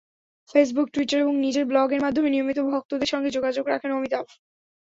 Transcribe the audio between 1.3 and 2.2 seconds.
নিজের ব্লগের